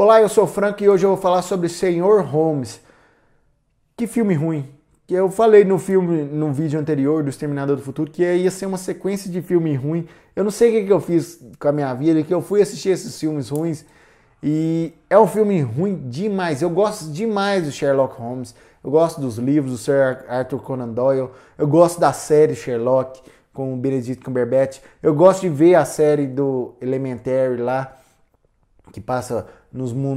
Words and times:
Olá, 0.00 0.20
eu 0.20 0.28
sou 0.28 0.44
o 0.44 0.46
Franco 0.46 0.80
e 0.80 0.88
hoje 0.88 1.04
eu 1.04 1.10
vou 1.10 1.18
falar 1.18 1.42
sobre 1.42 1.68
Senhor 1.68 2.22
Holmes. 2.22 2.80
Que 3.96 4.06
filme 4.06 4.32
ruim. 4.32 4.64
Que 5.08 5.14
eu 5.14 5.28
falei 5.28 5.64
no 5.64 5.76
filme, 5.76 6.22
no 6.22 6.52
vídeo 6.52 6.78
anterior 6.78 7.24
do 7.24 7.30
Exterminador 7.30 7.74
do 7.74 7.82
Futuro, 7.82 8.08
que 8.08 8.22
ia 8.22 8.48
ser 8.48 8.66
uma 8.66 8.78
sequência 8.78 9.28
de 9.28 9.42
filme 9.42 9.74
ruim. 9.74 10.06
Eu 10.36 10.44
não 10.44 10.52
sei 10.52 10.68
o 10.68 10.86
que, 10.86 10.92
eu 10.92 11.00
fiz 11.00 11.44
com 11.58 11.66
a 11.66 11.72
minha 11.72 11.92
vida, 11.94 12.22
que 12.22 12.32
eu 12.32 12.40
fui 12.40 12.62
assistir 12.62 12.90
esses 12.90 13.18
filmes 13.18 13.48
ruins. 13.48 13.84
E 14.40 14.92
é 15.10 15.18
um 15.18 15.26
filme 15.26 15.62
ruim 15.62 15.96
demais. 16.08 16.62
Eu 16.62 16.70
gosto 16.70 17.10
demais 17.10 17.64
do 17.64 17.72
Sherlock 17.72 18.20
Holmes. 18.20 18.54
Eu 18.84 18.92
gosto 18.92 19.20
dos 19.20 19.36
livros 19.36 19.72
do 19.72 19.78
Sir 19.78 20.24
Arthur 20.28 20.60
Conan 20.60 20.90
Doyle. 20.90 21.28
Eu 21.58 21.66
gosto 21.66 21.98
da 21.98 22.12
série 22.12 22.54
Sherlock 22.54 23.20
com 23.52 23.74
o 23.74 23.76
Benedict 23.76 24.24
Cumberbatch. 24.24 24.78
Eu 25.02 25.12
gosto 25.12 25.40
de 25.40 25.48
ver 25.48 25.74
a 25.74 25.84
série 25.84 26.28
do 26.28 26.76
Elementary 26.80 27.56
lá 27.56 27.98
que 28.92 29.00
passa 29.00 29.46
nos, 29.72 29.92
no, 29.92 30.14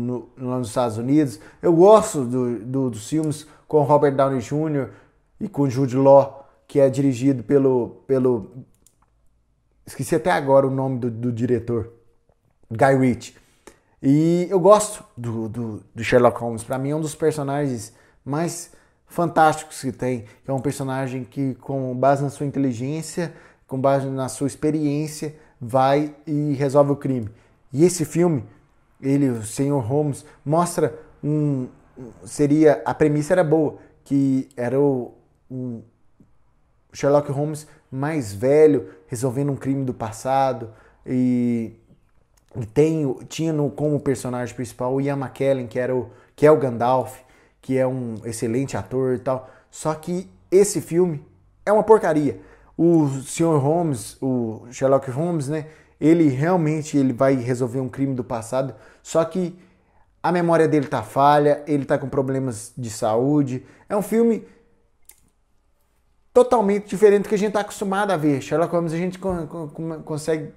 no, 0.00 0.28
nos 0.36 0.68
Estados 0.68 0.96
Unidos. 0.98 1.38
Eu 1.60 1.72
gosto 1.72 2.24
do, 2.24 2.58
do, 2.60 2.90
dos 2.90 3.08
filmes 3.08 3.46
com 3.66 3.82
Robert 3.82 4.14
Downey 4.14 4.40
Jr. 4.40 4.90
e 5.40 5.48
com 5.48 5.68
Jude 5.68 5.96
Law, 5.96 6.48
que 6.66 6.80
é 6.80 6.88
dirigido 6.88 7.42
pelo, 7.42 8.02
pelo 8.06 8.50
esqueci 9.86 10.14
até 10.14 10.30
agora 10.30 10.66
o 10.66 10.70
nome 10.70 10.98
do, 10.98 11.10
do 11.10 11.32
diretor, 11.32 11.92
Guy 12.70 12.96
Ritchie. 12.96 13.34
E 14.02 14.48
eu 14.50 14.58
gosto 14.58 15.04
do, 15.16 15.48
do, 15.48 15.82
do 15.94 16.02
Sherlock 16.02 16.40
Holmes. 16.40 16.64
Para 16.64 16.78
mim 16.78 16.90
é 16.90 16.96
um 16.96 17.00
dos 17.00 17.14
personagens 17.14 17.92
mais 18.24 18.72
fantásticos 19.06 19.80
que 19.80 19.92
tem. 19.92 20.24
É 20.46 20.52
um 20.52 20.60
personagem 20.60 21.22
que, 21.22 21.54
com 21.56 21.94
base 21.94 22.22
na 22.22 22.30
sua 22.30 22.46
inteligência, 22.46 23.32
com 23.66 23.80
base 23.80 24.06
na 24.08 24.28
sua 24.28 24.46
experiência, 24.46 25.36
vai 25.60 26.14
e 26.26 26.54
resolve 26.54 26.92
o 26.92 26.96
crime. 26.96 27.30
E 27.72 27.84
esse 27.84 28.04
filme, 28.04 28.44
ele, 29.00 29.28
o 29.28 29.42
Senhor 29.42 29.80
Holmes, 29.80 30.24
mostra 30.44 30.98
um. 31.22 31.68
Seria. 32.24 32.82
A 32.84 32.94
premissa 32.94 33.34
era 33.34 33.44
boa, 33.44 33.78
que 34.04 34.48
era 34.56 34.78
o, 34.78 35.14
um 35.50 35.82
Sherlock 36.92 37.30
Holmes 37.32 37.66
mais 37.90 38.32
velho 38.32 38.88
resolvendo 39.06 39.52
um 39.52 39.56
crime 39.56 39.84
do 39.84 39.94
passado 39.94 40.70
e, 41.06 41.72
e 42.56 42.66
tem, 42.66 43.12
tinha 43.28 43.52
no, 43.52 43.70
como 43.70 43.98
personagem 44.00 44.54
principal 44.54 44.94
o 44.94 45.00
Ian 45.00 45.16
McKellen, 45.16 45.66
que, 45.66 45.78
era 45.78 45.94
o, 45.94 46.10
que 46.36 46.46
é 46.46 46.50
o 46.50 46.56
Gandalf, 46.56 47.18
que 47.60 47.78
é 47.78 47.86
um 47.86 48.16
excelente 48.24 48.76
ator 48.76 49.14
e 49.14 49.18
tal. 49.18 49.48
Só 49.70 49.94
que 49.94 50.28
esse 50.50 50.80
filme 50.80 51.24
é 51.64 51.72
uma 51.72 51.82
porcaria. 51.82 52.40
O 52.76 53.08
Sr. 53.08 53.58
Holmes, 53.58 54.16
o 54.20 54.66
Sherlock 54.70 55.10
Holmes, 55.10 55.48
né? 55.48 55.66
Ele 56.02 56.26
realmente 56.26 56.98
ele 56.98 57.12
vai 57.12 57.36
resolver 57.36 57.78
um 57.78 57.88
crime 57.88 58.12
do 58.12 58.24
passado, 58.24 58.74
só 59.04 59.24
que 59.24 59.56
a 60.20 60.32
memória 60.32 60.66
dele 60.66 60.88
tá 60.88 61.00
falha, 61.00 61.62
ele 61.64 61.84
tá 61.84 61.96
com 61.96 62.08
problemas 62.08 62.72
de 62.76 62.90
saúde. 62.90 63.64
É 63.88 63.96
um 63.96 64.02
filme 64.02 64.44
totalmente 66.34 66.88
diferente 66.88 67.22
do 67.22 67.28
que 67.28 67.36
a 67.36 67.38
gente 67.38 67.52
tá 67.52 67.60
acostumado 67.60 68.10
a 68.10 68.16
ver. 68.16 68.40
Sherlock 68.40 68.74
Holmes 68.74 68.92
a 68.92 68.96
gente 68.96 69.16
consegue 70.04 70.52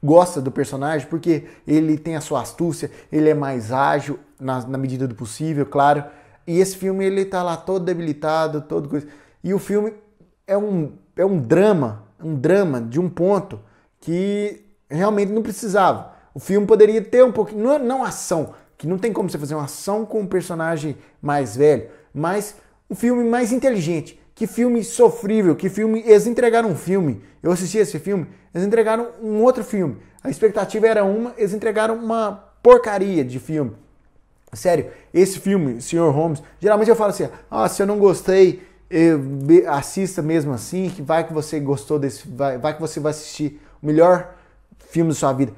gosta 0.00 0.40
do 0.40 0.52
personagem 0.52 1.08
porque 1.08 1.48
ele 1.66 1.98
tem 1.98 2.14
a 2.14 2.20
sua 2.20 2.42
astúcia, 2.42 2.92
ele 3.10 3.28
é 3.28 3.34
mais 3.34 3.72
ágil 3.72 4.20
na, 4.38 4.64
na 4.66 4.78
medida 4.78 5.08
do 5.08 5.16
possível, 5.16 5.66
claro. 5.66 6.04
E 6.46 6.60
esse 6.60 6.76
filme 6.76 7.04
ele 7.04 7.24
tá 7.24 7.42
lá 7.42 7.56
todo 7.56 7.84
debilitado, 7.84 8.60
todo 8.60 8.88
coisa. 8.88 9.08
E 9.42 9.52
o 9.52 9.58
filme 9.58 9.94
é 10.46 10.56
um 10.56 10.92
é 11.16 11.26
um 11.26 11.40
drama, 11.40 12.04
um 12.22 12.36
drama 12.36 12.80
de 12.80 13.00
um 13.00 13.08
ponto 13.08 13.58
que 14.04 14.62
realmente 14.88 15.32
não 15.32 15.42
precisava. 15.42 16.12
O 16.34 16.38
filme 16.38 16.66
poderia 16.66 17.00
ter 17.00 17.24
um 17.24 17.32
pouquinho, 17.32 17.62
não, 17.62 17.78
não 17.78 18.04
ação, 18.04 18.52
que 18.76 18.86
não 18.86 18.98
tem 18.98 19.12
como 19.12 19.30
você 19.30 19.38
fazer 19.38 19.54
uma 19.54 19.64
ação 19.64 20.04
com 20.04 20.20
um 20.20 20.26
personagem 20.26 20.96
mais 21.22 21.56
velho, 21.56 21.88
mas 22.12 22.56
um 22.88 22.94
filme 22.94 23.24
mais 23.24 23.50
inteligente. 23.50 24.20
Que 24.34 24.46
filme 24.46 24.84
sofrível, 24.84 25.56
que 25.56 25.70
filme. 25.70 26.02
Eles 26.04 26.26
entregaram 26.26 26.68
um 26.68 26.76
filme. 26.76 27.22
Eu 27.42 27.50
assisti 27.50 27.78
esse 27.78 27.98
filme, 27.98 28.26
eles 28.52 28.66
entregaram 28.66 29.08
um 29.22 29.42
outro 29.42 29.64
filme. 29.64 29.96
A 30.22 30.28
expectativa 30.28 30.86
era 30.86 31.04
uma, 31.04 31.32
eles 31.38 31.54
entregaram 31.54 31.94
uma 31.94 32.44
porcaria 32.62 33.24
de 33.24 33.38
filme. 33.38 33.72
Sério, 34.52 34.88
esse 35.14 35.38
filme, 35.38 35.80
Sr. 35.80 36.10
Holmes, 36.10 36.42
geralmente 36.60 36.90
eu 36.90 36.96
falo 36.96 37.10
assim: 37.10 37.28
ah, 37.50 37.68
se 37.68 37.82
eu 37.82 37.86
não 37.86 37.98
gostei, 37.98 38.62
assista 39.68 40.20
mesmo 40.20 40.52
assim, 40.52 40.90
que 40.90 41.00
vai 41.00 41.26
que 41.26 41.32
você 41.32 41.58
gostou 41.58 41.98
desse. 41.98 42.28
Vai, 42.28 42.58
vai 42.58 42.74
que 42.74 42.80
você 42.80 43.00
vai 43.00 43.10
assistir 43.10 43.60
melhor 43.84 44.34
filme 44.78 45.10
da 45.10 45.14
sua 45.14 45.32
vida. 45.32 45.52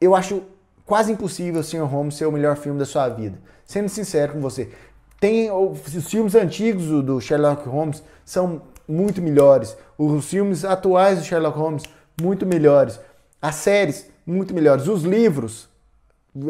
Eu 0.00 0.14
acho 0.14 0.42
quase 0.84 1.12
impossível 1.12 1.62
Sr. 1.62 1.84
Holmes 1.84 2.16
ser 2.16 2.26
o 2.26 2.32
melhor 2.32 2.56
filme 2.56 2.78
da 2.78 2.84
sua 2.84 3.08
vida. 3.08 3.38
Sendo 3.64 3.88
sincero 3.88 4.34
com 4.34 4.40
você. 4.40 4.70
Tem 5.18 5.50
os 5.50 6.08
filmes 6.08 6.34
antigos 6.34 6.86
do 7.04 7.20
Sherlock 7.20 7.68
Holmes 7.68 8.02
são 8.24 8.62
muito 8.86 9.22
melhores. 9.22 9.76
Os 9.96 10.28
filmes 10.28 10.64
atuais 10.64 11.20
do 11.20 11.24
Sherlock 11.24 11.56
Holmes 11.56 11.84
muito 12.20 12.44
melhores. 12.44 13.00
As 13.40 13.54
séries 13.54 14.10
muito 14.26 14.52
melhores. 14.52 14.88
Os 14.88 15.02
livros 15.02 15.68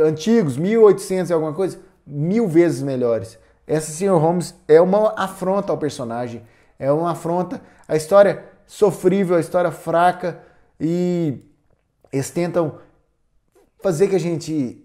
antigos, 0.01 0.57
1800 0.57 1.31
e 1.31 1.33
alguma 1.33 1.53
coisa, 1.53 1.79
mil 2.07 2.49
vezes 2.49 2.83
melhores. 2.83 3.39
Essa 3.67 3.93
Sr. 3.93 4.19
Holmes 4.19 4.55
é 4.67 4.81
uma 4.81 5.15
afronta 5.17 5.71
ao 5.71 5.79
personagem, 5.79 6.43
é 6.79 6.91
uma 6.91 7.13
afronta 7.13 7.61
à 7.87 7.97
história 7.97 8.45
sofrível, 8.67 9.37
a 9.37 9.41
história 9.41 9.71
fraca 9.71 10.41
e 10.85 11.39
eles 12.13 12.29
tentam 12.33 12.81
fazer 13.81 14.09
que 14.09 14.17
a 14.17 14.21
gente 14.21 14.85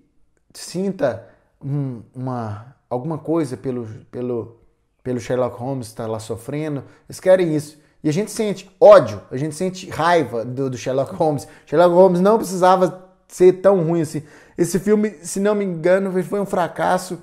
sinta 0.53 1.27
um, 1.59 2.03
uma, 2.13 2.75
alguma 2.87 3.17
coisa 3.17 3.57
pelo, 3.57 3.87
pelo, 4.11 4.59
pelo 5.01 5.19
Sherlock 5.19 5.57
Holmes 5.57 5.87
estar 5.87 6.03
tá 6.03 6.09
lá 6.11 6.19
sofrendo. 6.19 6.83
Eles 7.09 7.19
querem 7.19 7.55
isso. 7.55 7.79
E 8.03 8.09
a 8.09 8.13
gente 8.13 8.29
sente 8.29 8.69
ódio, 8.79 9.19
a 9.31 9.37
gente 9.37 9.55
sente 9.55 9.89
raiva 9.89 10.45
do, 10.45 10.69
do 10.69 10.77
Sherlock 10.77 11.15
Holmes. 11.15 11.47
Sherlock 11.65 11.95
Holmes 11.95 12.21
não 12.21 12.37
precisava 12.37 13.09
ser 13.27 13.53
tão 13.53 13.83
ruim 13.83 14.01
assim. 14.01 14.21
Esse 14.55 14.77
filme, 14.77 15.15
se 15.23 15.39
não 15.39 15.55
me 15.55 15.65
engano, 15.65 16.11
foi 16.23 16.39
um 16.39 16.45
fracasso 16.45 17.19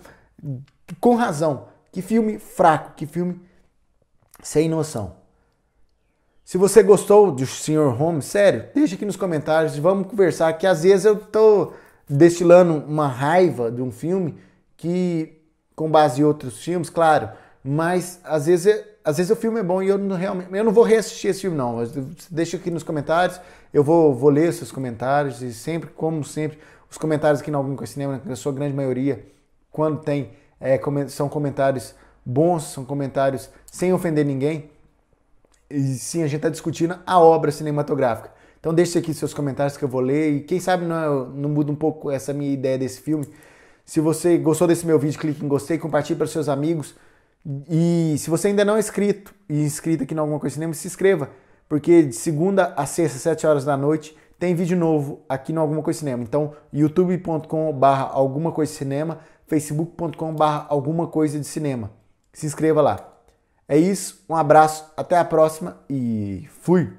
com 1.00 1.14
razão. 1.14 1.68
Que 1.92 2.02
filme 2.02 2.40
fraco, 2.40 2.94
que 2.96 3.06
filme 3.06 3.40
sem 4.42 4.68
noção. 4.68 5.23
Se 6.44 6.58
você 6.58 6.82
gostou 6.82 7.32
do 7.32 7.46
Sr. 7.46 7.88
Holmes, 7.96 8.26
sério, 8.26 8.66
deixa 8.74 8.96
aqui 8.96 9.06
nos 9.06 9.16
comentários, 9.16 9.78
vamos 9.78 10.06
conversar, 10.06 10.52
que 10.52 10.66
às 10.66 10.82
vezes 10.82 11.06
eu 11.06 11.16
tô 11.16 11.72
destilando 12.06 12.84
uma 12.86 13.08
raiva 13.08 13.70
de 13.72 13.80
um 13.80 13.90
filme 13.90 14.36
que, 14.76 15.40
com 15.74 15.90
base 15.90 16.20
em 16.20 16.24
outros 16.24 16.62
filmes, 16.62 16.90
claro, 16.90 17.30
mas 17.64 18.20
às 18.22 18.44
vezes, 18.44 18.84
às 19.02 19.16
vezes 19.16 19.32
o 19.32 19.36
filme 19.36 19.58
é 19.58 19.62
bom 19.62 19.82
e 19.82 19.88
eu 19.88 19.96
não 19.96 20.16
realmente, 20.16 20.54
eu 20.54 20.62
não 20.62 20.70
vou 20.70 20.84
reassistir 20.84 21.30
esse 21.30 21.40
filme 21.40 21.56
não, 21.56 21.82
deixa 22.30 22.58
aqui 22.58 22.70
nos 22.70 22.82
comentários, 22.82 23.40
eu 23.72 23.82
vou, 23.82 24.14
vou 24.14 24.28
ler 24.28 24.52
seus 24.52 24.70
comentários 24.70 25.40
e 25.40 25.50
sempre, 25.50 25.88
como 25.96 26.22
sempre, 26.22 26.58
os 26.90 26.98
comentários 26.98 27.40
aqui 27.40 27.50
no 27.50 27.56
Algum 27.56 27.74
com 27.74 27.86
Cinema, 27.86 28.20
na 28.22 28.36
sua 28.36 28.52
grande 28.52 28.76
maioria, 28.76 29.26
quando 29.70 30.02
tem, 30.02 30.32
é, 30.60 30.78
são 31.08 31.26
comentários 31.26 31.94
bons, 32.22 32.64
são 32.64 32.84
comentários 32.84 33.48
sem 33.64 33.94
ofender 33.94 34.26
ninguém, 34.26 34.73
e 35.70 35.94
sim, 35.94 36.22
a 36.22 36.26
gente 36.26 36.36
está 36.36 36.48
discutindo 36.48 36.98
a 37.06 37.18
obra 37.18 37.50
cinematográfica. 37.50 38.32
Então 38.60 38.72
deixe 38.72 38.98
aqui 38.98 39.12
seus 39.12 39.34
comentários 39.34 39.76
que 39.76 39.84
eu 39.84 39.88
vou 39.88 40.00
ler 40.00 40.36
e 40.36 40.40
quem 40.40 40.58
sabe 40.58 40.86
não, 40.86 41.26
não 41.26 41.48
muda 41.50 41.70
um 41.70 41.74
pouco 41.74 42.10
essa 42.10 42.32
minha 42.32 42.52
ideia 42.52 42.78
desse 42.78 43.00
filme. 43.00 43.28
Se 43.84 44.00
você 44.00 44.38
gostou 44.38 44.66
desse 44.66 44.86
meu 44.86 44.98
vídeo, 44.98 45.20
clique 45.20 45.44
em 45.44 45.48
gostei, 45.48 45.76
compartilhe 45.76 46.16
para 46.16 46.26
seus 46.26 46.48
amigos. 46.48 46.94
E 47.68 48.14
se 48.18 48.30
você 48.30 48.48
ainda 48.48 48.64
não 48.64 48.76
é 48.76 48.78
inscrito 48.78 49.34
e 49.48 49.62
inscrito 49.62 50.04
aqui 50.04 50.14
no 50.14 50.22
Alguma 50.22 50.40
Coisa 50.40 50.54
Cinema, 50.54 50.72
se 50.72 50.86
inscreva, 50.86 51.28
porque 51.68 52.04
de 52.04 52.14
segunda 52.14 52.72
a 52.74 52.86
sexta, 52.86 53.18
7 53.18 53.46
horas 53.46 53.64
da 53.66 53.76
noite, 53.76 54.16
tem 54.38 54.54
vídeo 54.54 54.76
novo 54.76 55.20
aqui 55.28 55.52
no 55.52 55.60
Alguma 55.60 55.82
Coisa 55.82 55.98
Cinema. 55.98 56.22
Então, 56.22 56.54
youtube.com.br 56.72 57.86
Alguma 57.86 58.50
Coisa 58.50 58.72
Cinema, 58.72 59.18
facebook.com.br 59.46 60.66
Alguma 60.68 61.06
Coisa 61.06 61.38
de 61.38 61.46
Cinema. 61.46 61.90
Se 62.32 62.46
inscreva 62.46 62.80
lá. 62.80 63.13
É 63.66 63.78
isso, 63.78 64.22
um 64.28 64.36
abraço, 64.36 64.92
até 64.96 65.16
a 65.16 65.24
próxima 65.24 65.78
e 65.88 66.46
fui! 66.60 66.92